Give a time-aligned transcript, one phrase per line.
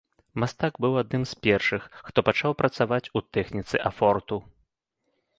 [0.41, 4.35] Мастак быў адным з першых, хто пачаў працаваць у тэхніцы афорту.